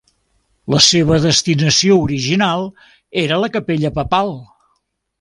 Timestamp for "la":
0.75-0.79, 3.45-3.55